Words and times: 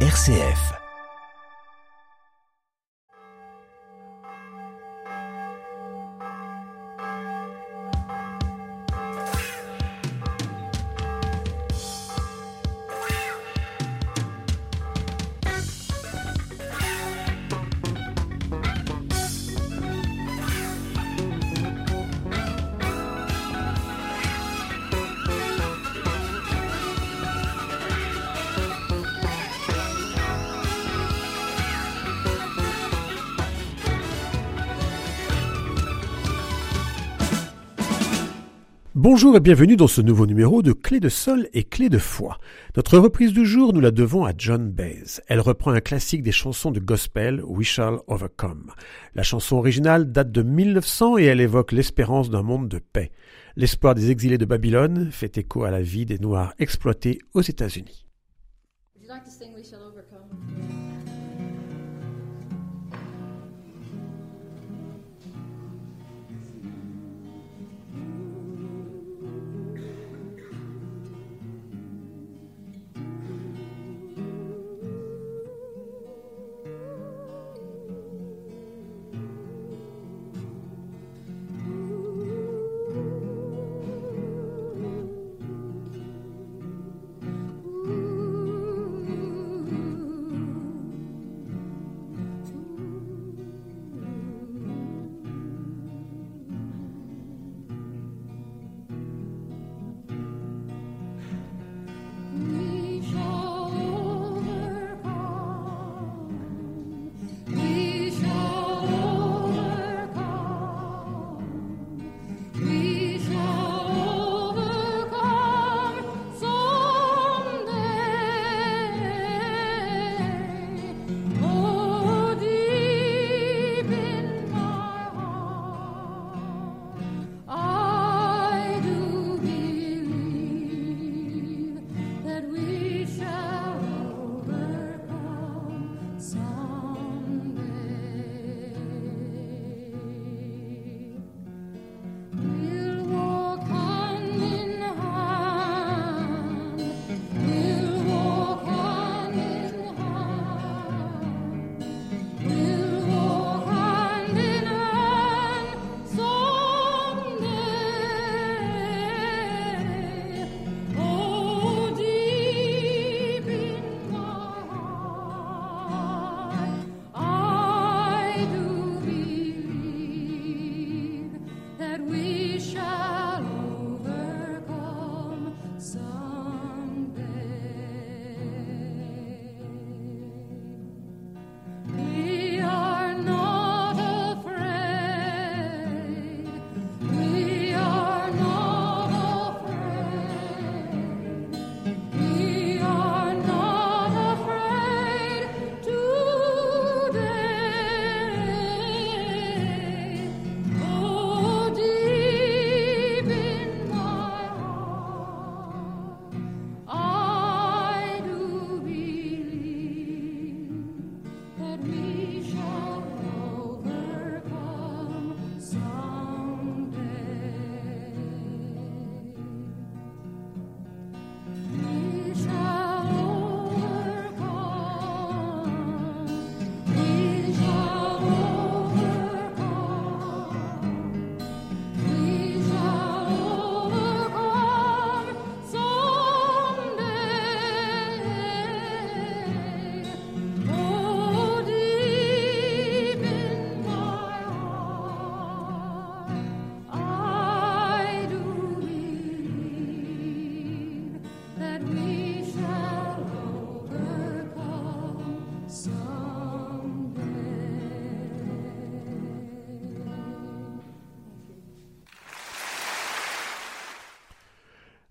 RCF. 0.00 0.85
Bonjour 39.16 39.34
et 39.34 39.40
bienvenue 39.40 39.76
dans 39.76 39.86
ce 39.86 40.02
nouveau 40.02 40.26
numéro 40.26 40.60
de 40.60 40.74
Clé 40.74 41.00
de 41.00 41.08
Sol 41.08 41.48
et 41.54 41.64
Clé 41.64 41.88
de 41.88 41.96
Foi. 41.96 42.38
Notre 42.76 42.98
reprise 42.98 43.32
du 43.32 43.46
jour, 43.46 43.72
nous 43.72 43.80
la 43.80 43.90
devons 43.90 44.26
à 44.26 44.32
John 44.36 44.70
Baez. 44.70 45.22
Elle 45.26 45.40
reprend 45.40 45.70
un 45.70 45.80
classique 45.80 46.22
des 46.22 46.32
chansons 46.32 46.70
de 46.70 46.80
gospel, 46.80 47.42
We 47.42 47.66
Shall 47.66 48.00
Overcome. 48.08 48.72
La 49.14 49.22
chanson 49.22 49.56
originale 49.56 50.12
date 50.12 50.32
de 50.32 50.42
1900 50.42 51.16
et 51.16 51.24
elle 51.24 51.40
évoque 51.40 51.72
l'espérance 51.72 52.28
d'un 52.28 52.42
monde 52.42 52.68
de 52.68 52.78
paix. 52.78 53.10
L'espoir 53.56 53.94
des 53.94 54.10
exilés 54.10 54.36
de 54.36 54.44
Babylone 54.44 55.10
fait 55.10 55.38
écho 55.38 55.64
à 55.64 55.70
la 55.70 55.80
vie 55.80 56.04
des 56.04 56.18
Noirs 56.18 56.52
exploités 56.58 57.18
aux 57.32 57.40
États-Unis. 57.40 58.04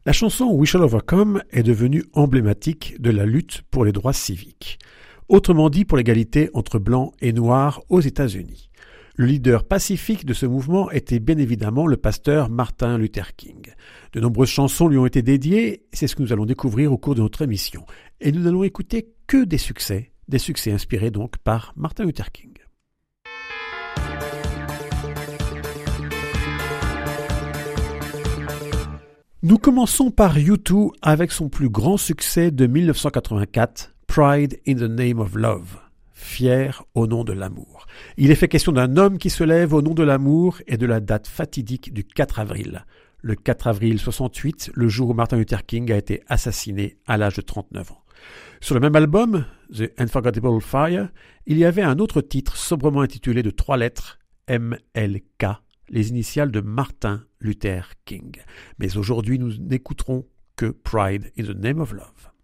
La 0.08 0.14
chanson 0.14 0.52
We 0.52 0.70
Shall 0.70 0.84
Overcome 0.84 1.42
est 1.50 1.64
devenue 1.64 2.04
emblématique 2.14 3.02
de 3.02 3.10
la 3.10 3.26
lutte 3.26 3.64
pour 3.72 3.86
les 3.86 3.92
droits 3.92 4.14
civiques, 4.14 4.78
autrement 5.30 5.72
dit 5.72 5.84
pour 5.84 5.98
l'égalité 5.98 6.52
entre 6.54 6.78
blancs 6.78 7.16
et 7.22 7.34
noirs 7.34 7.82
aux 7.90 8.02
États-Unis. 8.02 8.70
Le 9.16 9.26
leader 9.26 9.64
pacifique 9.64 10.24
de 10.24 10.36
ce 10.36 10.46
mouvement 10.46 10.92
était 10.92 11.18
bien 11.18 11.40
évidemment 11.40 11.88
le 11.88 11.98
pasteur 11.98 12.52
Martin 12.52 13.00
Luther 13.00 13.36
King. 13.36 13.74
De 14.14 14.20
nombreuses 14.20 14.50
chansons 14.50 14.90
lui 14.90 15.00
ont 15.00 15.08
été 15.08 15.24
dédiées, 15.24 15.88
c'est 15.92 16.06
ce 16.06 16.16
que 16.16 16.22
nous 16.22 16.32
allons 16.32 16.46
découvrir 16.46 16.94
au 16.94 17.00
cours 17.00 17.16
de 17.16 17.22
notre 17.22 17.42
émission. 17.42 17.84
Et 18.22 18.32
nous 18.32 18.44
n'allons 18.44 18.64
écouter 18.64 19.10
que 19.26 19.44
des 19.44 19.58
succès, 19.58 20.12
des 20.28 20.38
succès 20.38 20.72
inspirés 20.72 21.10
donc 21.10 21.40
par 21.40 21.74
Martin 21.76 22.06
Luther 22.06 22.32
King. 22.32 22.54
Nous 29.48 29.60
commençons 29.60 30.10
par 30.10 30.40
U2 30.40 30.90
avec 31.04 31.32
son 31.32 31.50
plus 31.50 31.70
grand 31.70 31.98
succès 31.98 32.50
de 32.50 32.66
1984, 32.66 33.94
Pride 34.08 34.60
in 34.68 34.74
the 34.74 34.90
Name 34.90 35.20
of 35.20 35.36
Love, 35.36 35.78
fier 36.14 36.82
au 36.96 37.06
nom 37.06 37.24
de 37.24 37.32
l'amour. 37.32 37.86
Il 38.18 38.32
est 38.32 38.36
fait 38.36 38.48
question 38.48 38.72
d'un 38.72 38.98
homme 38.98 39.20
qui 39.20 39.30
se 39.30 39.44
lève 39.44 39.76
au 39.76 39.84
nom 39.84 39.94
de 39.94 40.02
l'amour 40.02 40.64
et 40.66 40.78
de 40.78 40.88
la 40.88 41.00
date 41.00 41.28
fatidique 41.28 41.94
du 41.94 42.04
4 42.04 42.40
avril. 42.40 42.86
Le 43.22 43.36
4 43.36 43.68
avril 43.68 44.00
68, 44.00 44.72
le 44.74 44.88
jour 44.88 45.12
où 45.12 45.14
Martin 45.14 45.38
Luther 45.38 45.64
King 45.64 45.92
a 45.92 45.98
été 45.98 46.24
assassiné 46.28 46.98
à 47.06 47.18
l'âge 47.18 47.36
de 47.36 47.42
39 47.42 47.92
ans. 47.92 48.04
Sur 48.62 48.74
le 48.74 48.82
même 48.82 48.96
album, 48.96 49.46
The 49.72 49.92
Unforgettable 50.00 50.60
Fire, 50.60 51.10
il 51.46 51.60
y 51.60 51.66
avait 51.66 51.84
un 51.84 52.00
autre 52.00 52.22
titre 52.22 52.58
sobrement 52.58 53.02
intitulé 53.02 53.44
de 53.44 53.52
trois 53.52 53.78
lettres, 53.78 54.18
MLK, 54.50 55.46
les 55.90 56.10
initiales 56.10 56.52
de 56.52 56.62
Martin 56.62 57.26
Luther 57.40 57.94
King. 58.06 58.38
Mais 58.80 58.98
aujourd'hui, 58.98 59.40
nous 59.40 59.54
n'écouterons 59.58 60.28
que 60.56 60.68
Pride 60.68 61.32
in 61.38 61.44
the 61.44 61.56
Name 61.56 61.80
of 61.80 61.94
Love. 61.94 62.35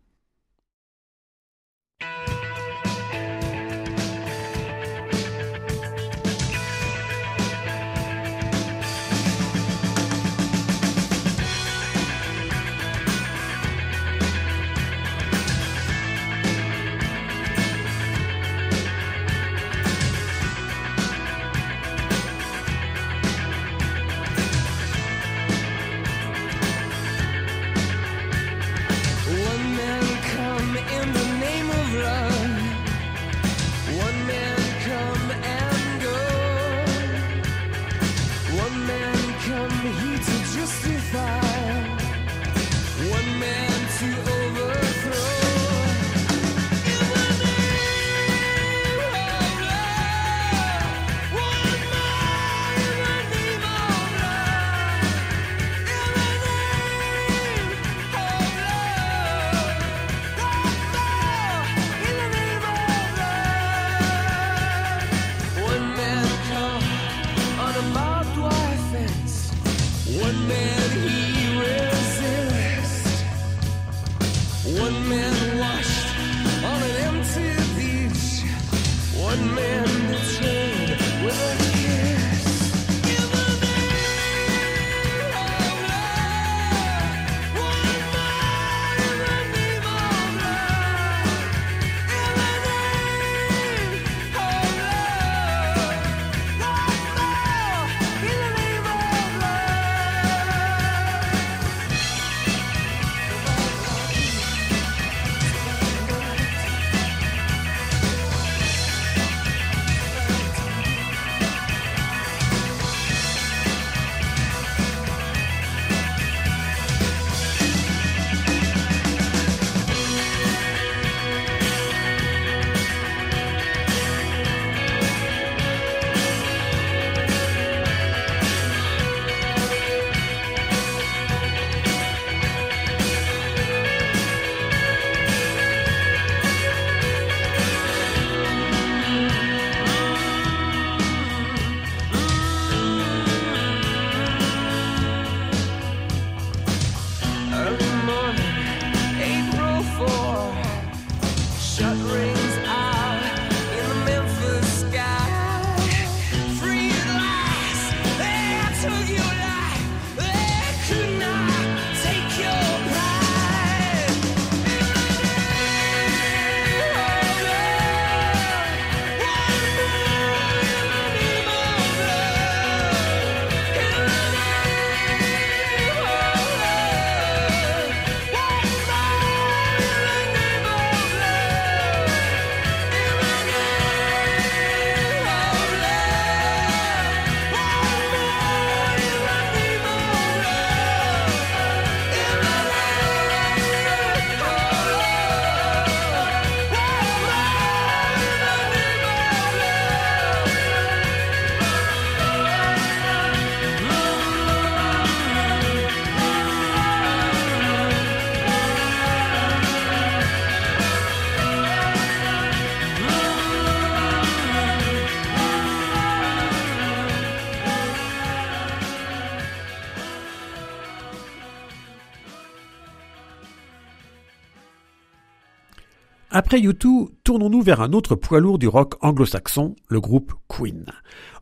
Après 226.33 226.61
U2, 226.61 227.09
tournons-nous 227.25 227.61
vers 227.61 227.81
un 227.81 227.91
autre 227.91 228.15
poids 228.15 228.39
lourd 228.39 228.57
du 228.57 228.69
rock 228.69 228.93
anglo-saxon, 229.01 229.75
le 229.89 229.99
groupe 229.99 230.31
Queen. 230.47 230.85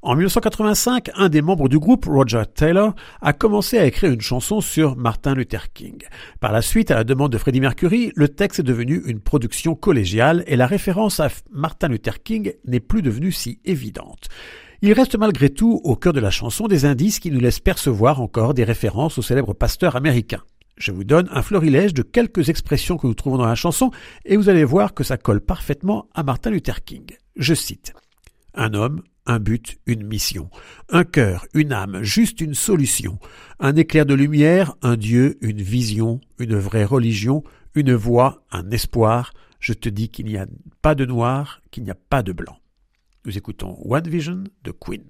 En 0.02 0.16
1985, 0.16 1.12
un 1.14 1.30
des 1.30 1.44
membres 1.44 1.70
du 1.70 1.78
groupe, 1.78 2.06
Roger 2.06 2.42
Taylor, 2.52 2.96
a 3.22 3.34
commencé 3.34 3.78
à 3.78 3.86
écrire 3.86 4.12
une 4.12 4.22
chanson 4.22 4.62
sur 4.62 4.98
Martin 4.98 5.36
Luther 5.36 5.72
King. 5.74 6.02
Par 6.40 6.52
la 6.52 6.64
suite, 6.64 6.90
à 6.90 6.96
la 6.96 7.04
demande 7.04 7.32
de 7.32 7.38
Freddie 7.38 7.62
Mercury, 7.62 8.12
le 8.16 8.30
texte 8.30 8.62
est 8.62 8.64
devenu 8.64 9.04
une 9.06 9.20
production 9.20 9.76
collégiale 9.76 10.44
et 10.48 10.56
la 10.56 10.66
référence 10.66 11.20
à 11.20 11.30
Martin 11.52 11.90
Luther 11.90 12.24
King 12.24 12.54
n'est 12.66 12.80
plus 12.80 13.04
devenue 13.04 13.32
si 13.32 13.60
évidente. 13.66 14.28
Il 14.82 14.94
reste 14.94 15.20
malgré 15.20 15.52
tout 15.52 15.82
au 15.84 15.96
cœur 15.98 16.14
de 16.14 16.20
la 16.20 16.32
chanson 16.32 16.66
des 16.66 16.86
indices 16.86 17.20
qui 17.20 17.30
nous 17.30 17.40
laissent 17.40 17.60
percevoir 17.60 18.22
encore 18.22 18.56
des 18.56 18.64
références 18.64 19.20
au 19.20 19.22
célèbre 19.22 19.54
pasteur 19.54 19.96
américain. 19.96 20.42
Je 20.80 20.94
vous 20.94 21.04
donne 21.04 21.28
un 21.32 21.42
florilège 21.42 21.94
de 21.94 22.04
quelques 22.04 22.48
expressions 22.48 22.96
que 22.96 23.06
nous 23.06 23.14
trouvons 23.14 23.38
dans 23.38 23.46
la 23.46 23.56
chanson 23.56 23.92
et 24.24 24.38
vous 24.38 24.48
allez 24.48 24.64
voir 24.64 24.94
que 24.94 25.04
ça 25.04 25.18
colle 25.18 25.42
parfaitement 25.42 26.08
à 26.16 26.24
Martin 26.24 26.52
Luther 26.52 26.86
King. 26.86 27.06
Je 27.36 27.54
cite 27.54 27.94
Un 28.54 28.74
homme, 28.74 29.04
un 29.26 29.40
but, 29.40 29.78
une 29.86 30.08
mission. 30.08 30.50
Un 30.88 31.04
cœur, 31.04 31.46
une 31.54 31.74
âme, 31.74 32.02
juste 32.02 32.40
une 32.40 32.54
solution. 32.54 33.20
Un 33.60 33.76
éclair 33.76 34.06
de 34.06 34.14
lumière, 34.14 34.74
un 34.82 34.96
Dieu, 34.96 35.38
une 35.42 35.62
vision, 35.62 36.22
une 36.40 36.56
vraie 36.56 36.86
religion, 36.86 37.44
une 37.76 37.94
voix, 37.94 38.46
un 38.50 38.72
espoir, 38.72 39.34
Je 39.60 39.74
te 39.74 39.90
dis 39.90 40.08
qu'il 40.08 40.28
n'y 40.28 40.38
a 40.38 40.48
pas 40.82 40.96
de 40.96 41.06
noir, 41.06 41.62
qu'il 41.72 41.84
n'y 41.84 41.92
a 41.92 41.98
pas 42.10 42.24
de 42.24 42.32
blanc. 42.32 42.58
Nous 43.26 43.38
écoutons 43.38 43.78
One 43.84 44.08
Vision 44.08 44.46
de 44.64 44.72
Queen. 44.72 45.04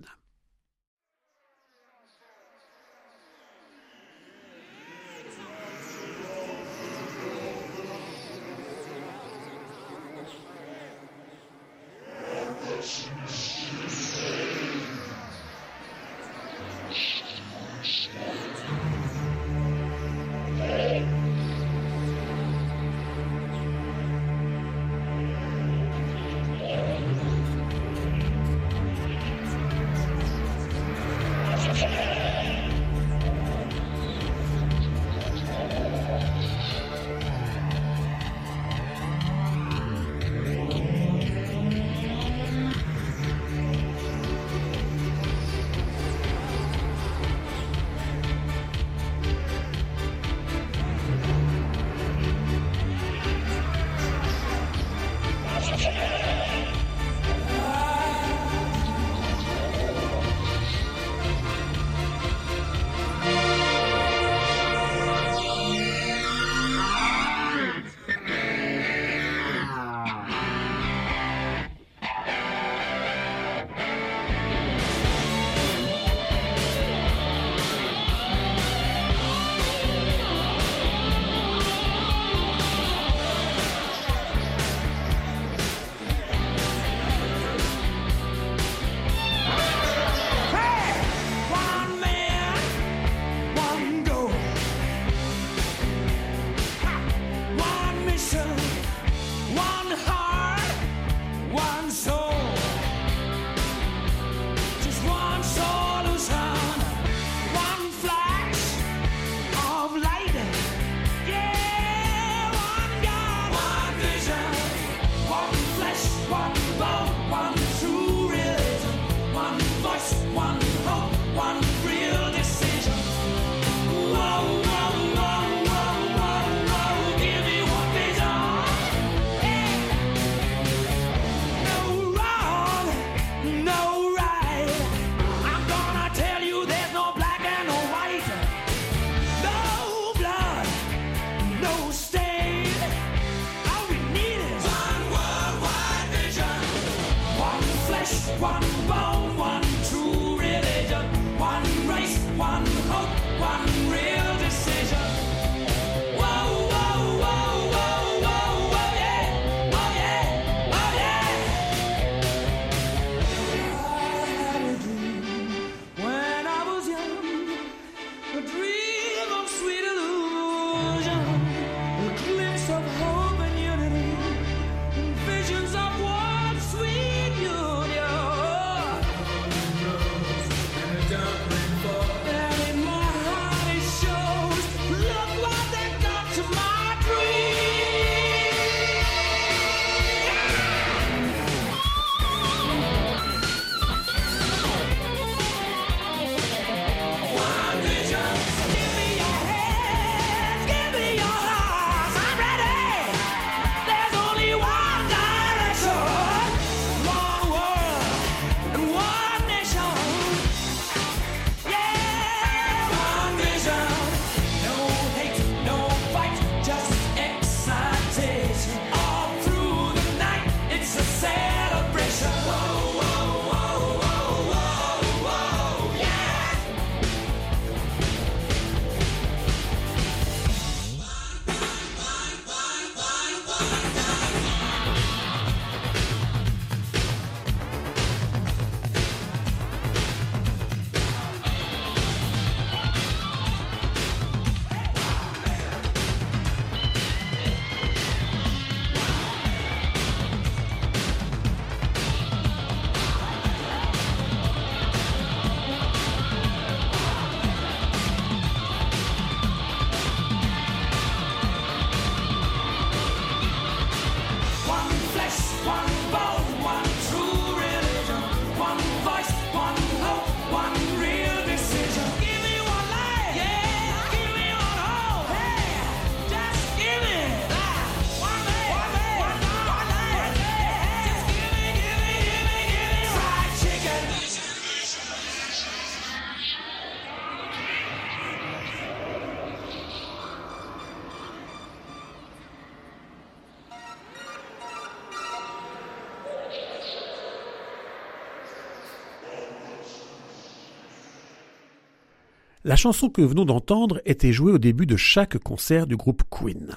La 302.70 302.76
chanson 302.76 303.10
que 303.10 303.24
venons 303.24 303.46
d'entendre 303.46 304.00
était 304.06 304.32
jouée 304.32 304.52
au 304.52 304.60
début 304.60 304.86
de 304.86 304.96
chaque 304.96 305.40
concert 305.40 305.88
du 305.88 305.98
groupe 305.98 306.22
Queen. 306.30 306.76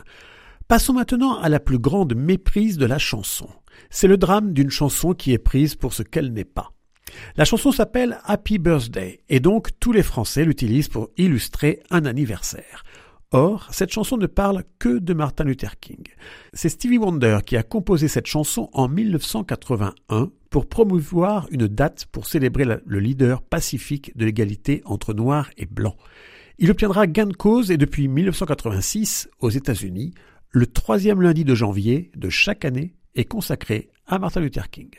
Passons 0.66 0.94
maintenant 0.94 1.38
à 1.38 1.50
la 1.50 1.60
plus 1.60 1.78
grande 1.78 2.14
méprise 2.14 2.78
de 2.78 2.86
la 2.86 2.96
chanson. 2.96 3.46
C'est 3.90 4.08
le 4.08 4.16
drame 4.16 4.54
d'une 4.54 4.70
chanson 4.70 5.12
qui 5.12 5.32
est 5.32 5.38
prise 5.38 5.74
pour 5.74 5.92
ce 5.92 6.02
qu'elle 6.02 6.32
n'est 6.32 6.46
pas. 6.46 6.72
La 7.36 7.44
chanson 7.44 7.72
s'appelle 7.72 8.20
Happy 8.24 8.56
Birthday 8.56 9.20
et 9.28 9.38
donc 9.38 9.68
tous 9.80 9.92
les 9.92 10.02
Français 10.02 10.46
l'utilisent 10.46 10.88
pour 10.88 11.10
illustrer 11.18 11.82
un 11.90 12.06
anniversaire. 12.06 12.84
Or, 13.34 13.66
cette 13.72 13.90
chanson 13.90 14.18
ne 14.18 14.26
parle 14.26 14.62
que 14.78 14.98
de 14.98 15.14
Martin 15.14 15.44
Luther 15.44 15.80
King. 15.80 16.04
C'est 16.52 16.68
Stevie 16.68 16.98
Wonder 16.98 17.38
qui 17.44 17.56
a 17.56 17.62
composé 17.62 18.06
cette 18.06 18.26
chanson 18.26 18.68
en 18.74 18.88
1981 18.88 20.30
pour 20.50 20.68
promouvoir 20.68 21.48
une 21.50 21.66
date 21.66 22.04
pour 22.12 22.26
célébrer 22.26 22.66
le 22.66 23.00
leader 23.00 23.40
pacifique 23.40 24.14
de 24.18 24.26
l'égalité 24.26 24.82
entre 24.84 25.14
noirs 25.14 25.48
et 25.56 25.64
blancs. 25.64 25.96
Il 26.58 26.70
obtiendra 26.70 27.06
gain 27.06 27.24
de 27.24 27.32
cause 27.32 27.70
et 27.70 27.78
depuis 27.78 28.06
1986, 28.06 29.30
aux 29.40 29.48
États-Unis, 29.48 30.12
le 30.50 30.66
troisième 30.66 31.22
lundi 31.22 31.44
de 31.44 31.54
janvier 31.54 32.10
de 32.14 32.28
chaque 32.28 32.66
année 32.66 32.94
est 33.14 33.24
consacré 33.24 33.88
à 34.06 34.18
Martin 34.18 34.40
Luther 34.40 34.68
King. 34.68 34.90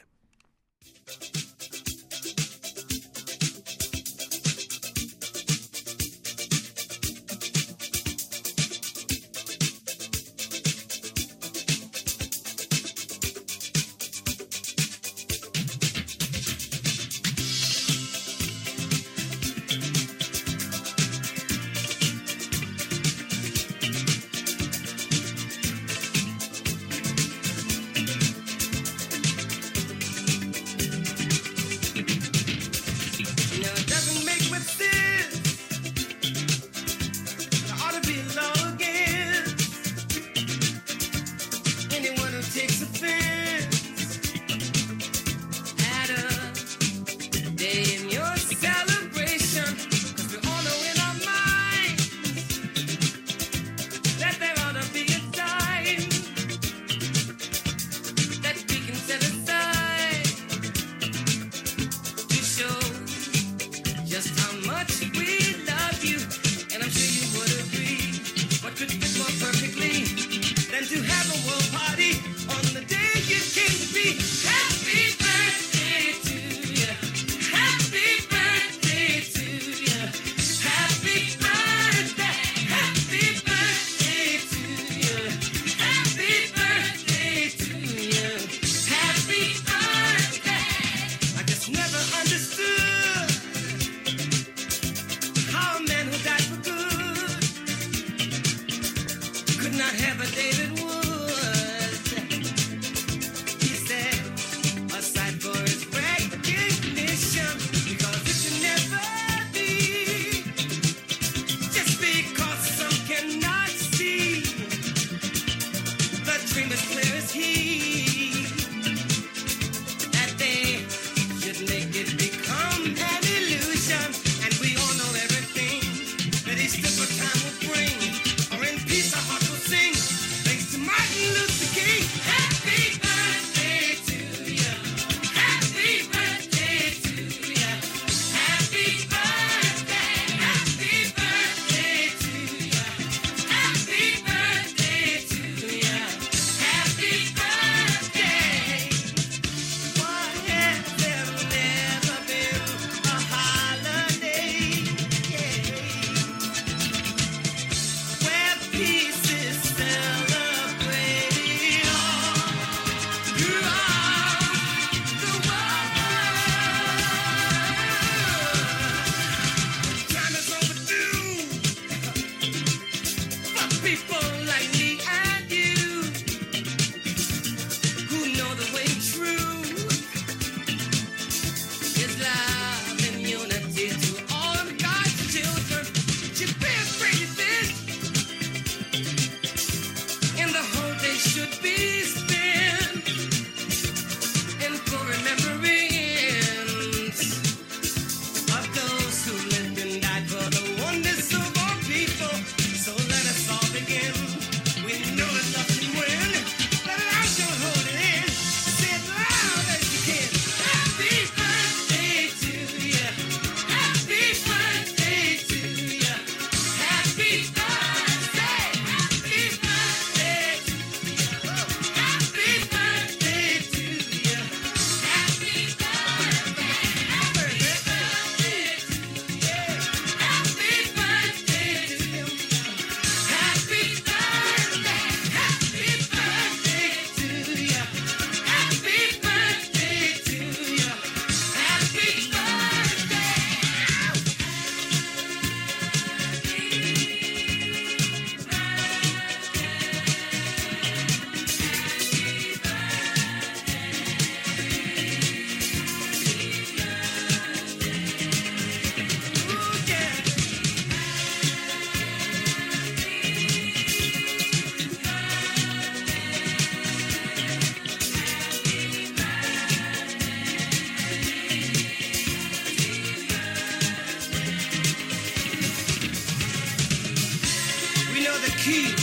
key 278.64 278.96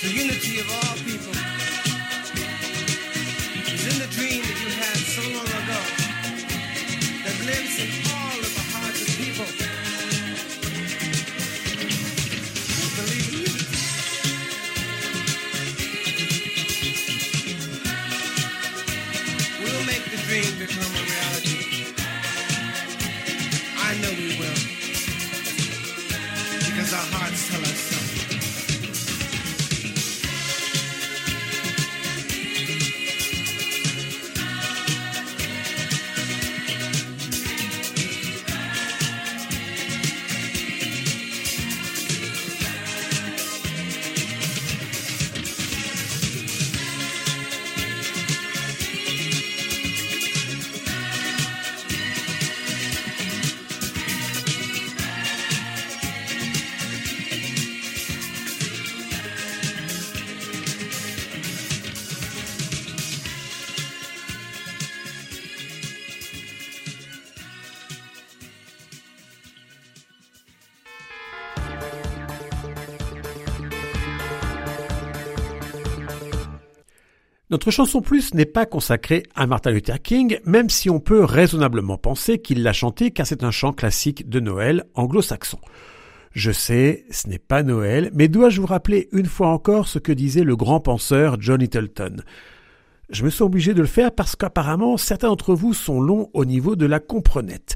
to 0.00 0.08
unity 0.10 0.60
of 0.60 0.70
all 0.72 0.96
people. 1.04 1.09
Notre 77.50 77.72
chanson 77.72 78.00
plus 78.00 78.32
n'est 78.32 78.46
pas 78.46 78.64
consacrée 78.64 79.24
à 79.34 79.44
Martin 79.44 79.72
Luther 79.72 80.00
King, 80.00 80.38
même 80.44 80.70
si 80.70 80.88
on 80.88 81.00
peut 81.00 81.24
raisonnablement 81.24 81.98
penser 81.98 82.38
qu'il 82.38 82.62
l'a 82.62 82.72
chanté 82.72 83.10
car 83.10 83.26
c'est 83.26 83.42
un 83.42 83.50
chant 83.50 83.72
classique 83.72 84.28
de 84.28 84.38
Noël 84.38 84.84
anglo-saxon. 84.94 85.58
Je 86.30 86.52
sais, 86.52 87.04
ce 87.10 87.28
n'est 87.28 87.40
pas 87.40 87.64
Noël, 87.64 88.12
mais 88.14 88.28
dois-je 88.28 88.60
vous 88.60 88.68
rappeler 88.68 89.08
une 89.10 89.26
fois 89.26 89.48
encore 89.48 89.88
ce 89.88 89.98
que 89.98 90.12
disait 90.12 90.44
le 90.44 90.54
grand 90.54 90.78
penseur 90.78 91.38
John 91.40 91.58
Littleton? 91.58 92.18
Je 93.08 93.24
me 93.24 93.30
suis 93.30 93.42
obligé 93.42 93.74
de 93.74 93.80
le 93.80 93.88
faire 93.88 94.12
parce 94.12 94.36
qu'apparemment 94.36 94.96
certains 94.96 95.26
d'entre 95.26 95.56
vous 95.56 95.74
sont 95.74 96.00
longs 96.00 96.30
au 96.32 96.44
niveau 96.44 96.76
de 96.76 96.86
la 96.86 97.00
comprenette. 97.00 97.74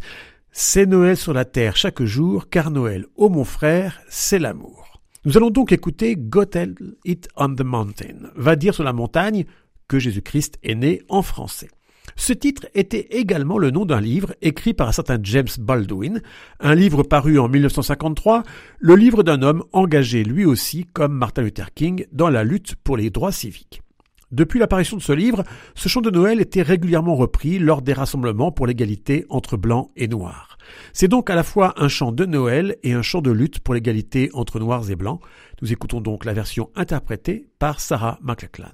C'est 0.53 0.87
Noël 0.87 1.17
sur 1.17 1.33
la 1.33 1.45
terre 1.45 1.77
chaque 1.77 2.05
jour, 2.05 2.49
car 2.49 2.71
Noël, 2.71 3.07
ô 3.17 3.29
mon 3.29 3.43
frère, 3.43 4.01
c'est 4.09 4.39
l'amour. 4.39 5.01
Nous 5.25 5.37
allons 5.37 5.51
donc 5.51 5.73
écouter 5.73 6.15
God 6.17 6.77
It 7.05 7.29
on 7.35 7.55
the 7.57 7.63
Mountain, 7.63 8.31
va 8.37 8.55
dire 8.55 8.75
sur 8.75 8.85
la 8.85 8.93
montagne, 8.93 9.47
que 9.89 9.99
Jésus-Christ 9.99 10.59
est 10.63 10.75
né 10.75 11.03
en 11.09 11.23
français. 11.23 11.69
Ce 12.17 12.33
titre 12.33 12.67
était 12.75 13.09
également 13.11 13.59
le 13.59 13.71
nom 13.71 13.85
d'un 13.85 14.01
livre 14.01 14.35
écrit 14.41 14.75
par 14.75 14.89
un 14.89 14.93
certain 14.93 15.19
James 15.23 15.49
Baldwin, 15.59 16.23
un 16.61 16.75
livre 16.75 17.03
paru 17.03 17.39
en 17.39 17.49
1953, 17.49 18.43
le 18.79 18.95
livre 18.95 19.23
d'un 19.23 19.43
homme 19.43 19.65
engagé 19.73 20.23
lui 20.23 20.45
aussi, 20.45 20.87
comme 20.93 21.15
Martin 21.15 21.43
Luther 21.43 21.73
King, 21.75 22.07
dans 22.13 22.31
la 22.31 22.45
lutte 22.45 22.77
pour 22.77 22.97
les 22.97 23.11
droits 23.11 23.33
civiques. 23.33 23.81
Depuis 24.31 24.59
l'apparition 24.59 24.97
de 24.97 25.03
ce 25.03 25.13
livre, 25.13 25.45
ce 25.75 25.89
chant 25.89 26.01
de 26.01 26.11
Noël 26.11 26.41
était 26.41 26.63
régulièrement 26.63 27.15
repris 27.15 27.59
lors 27.59 27.83
des 27.83 27.93
rassemblements 27.93 28.53
pour 28.53 28.67
l'égalité 28.67 29.27
entre 29.29 29.57
blancs 29.57 29.91
et 29.97 30.09
noirs. 30.09 30.59
C'est 30.93 31.09
donc 31.09 31.31
à 31.31 31.35
la 31.35 31.45
fois 31.45 31.75
un 31.77 31.89
chant 31.89 32.11
de 32.11 32.25
Noël 32.25 32.77
et 32.83 32.95
un 32.95 33.03
chant 33.03 33.21
de 33.21 33.31
lutte 33.31 33.61
pour 33.61 33.75
l'égalité 33.75 34.31
entre 34.33 34.59
noirs 34.59 34.91
et 34.91 34.97
blancs. 34.97 35.21
Nous 35.63 35.73
écoutons 35.73 36.01
donc 36.01 36.25
la 36.25 36.33
version 36.33 36.71
interprétée 36.75 37.47
par 37.59 37.81
Sarah 37.81 38.19
McLachlan. 38.23 38.73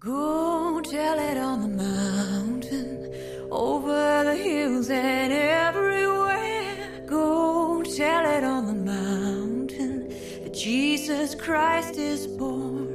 Go 0.00 0.80
tell 0.80 1.18
it 1.18 1.36
on 1.36 1.60
the 1.60 1.82
mountain, 1.84 3.12
over 3.50 4.22
the 4.22 4.36
hills 4.36 4.90
and 4.90 5.32
everywhere. 5.32 7.04
Go 7.04 7.82
tell 7.82 8.24
it 8.24 8.44
on 8.44 8.66
the 8.66 8.74
mountain 8.74 10.08
that 10.44 10.54
Jesus 10.54 11.34
Christ 11.34 11.96
is 11.96 12.28
born. 12.28 12.86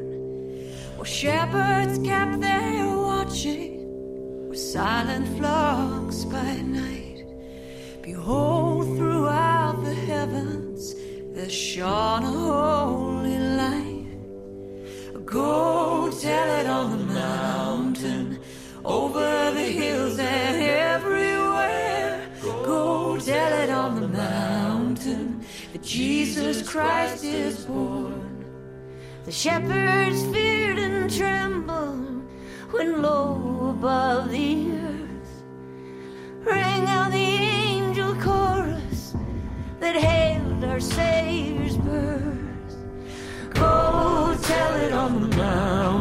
Where 0.96 1.06
shepherds 1.06 2.00
kept 2.08 2.40
their 2.40 2.96
watching, 2.96 4.48
where 4.48 4.56
silent 4.56 5.28
flocks 5.38 6.24
by 6.24 6.62
night. 6.62 7.26
Behold, 8.02 8.96
throughout 8.96 9.84
the 9.84 9.94
heavens 9.94 10.96
there 11.36 11.50
shone 11.50 12.24
a 12.24 12.32
holy 12.32 13.40
light. 13.40 14.04
Go 15.26 15.83
tell 16.24 16.60
it 16.62 16.66
on 16.68 16.98
the 16.98 17.14
mountain, 17.14 18.40
over 18.86 19.52
the 19.52 19.68
hills 19.80 20.18
and 20.18 20.64
everywhere. 20.64 22.30
Go 22.42 23.20
tell 23.20 23.54
it 23.62 23.70
on 23.70 24.00
the 24.00 24.08
mountain 24.08 25.44
that 25.74 25.84
Jesus 25.84 26.66
Christ 26.66 27.26
is 27.26 27.66
born. 27.66 28.46
The 29.26 29.34
shepherds 29.34 30.24
feared 30.28 30.80
and 30.80 31.12
trembled 31.12 32.24
when 32.72 33.02
low 33.02 33.76
above 33.78 34.32
the 34.32 34.72
earth 34.72 35.44
rang 36.46 36.86
out 36.88 37.12
the 37.12 37.18
angel 37.18 38.16
chorus 38.16 39.14
that 39.82 39.98
hailed 39.98 40.64
our 40.64 40.80
Savior's 40.80 41.76
birth. 41.76 42.78
Go 43.54 44.38
tell 44.42 44.76
it 44.82 44.94
on 44.94 45.30
the 45.30 45.38
mountain, 45.38 45.93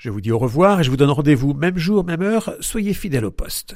Je 0.00 0.08
vous 0.08 0.22
dis 0.22 0.32
au 0.32 0.38
revoir 0.38 0.80
et 0.80 0.82
je 0.82 0.88
vous 0.88 0.96
donne 0.96 1.10
rendez-vous 1.10 1.52
même 1.52 1.76
jour, 1.76 2.04
même 2.04 2.22
heure. 2.22 2.56
Soyez 2.60 2.94
fidèles 2.94 3.26
au 3.26 3.30
poste. 3.30 3.74